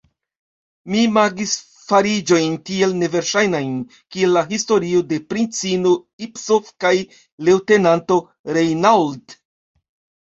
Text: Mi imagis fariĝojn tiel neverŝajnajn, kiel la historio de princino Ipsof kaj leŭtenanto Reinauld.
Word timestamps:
Mi 0.91 1.01
imagis 1.07 1.51
fariĝojn 1.89 2.55
tiel 2.71 2.95
neverŝajnajn, 3.03 3.75
kiel 4.15 4.33
la 4.37 4.43
historio 4.53 5.03
de 5.13 5.19
princino 5.35 5.93
Ipsof 6.29 6.75
kaj 6.87 6.95
leŭtenanto 7.51 8.19
Reinauld. 8.59 9.41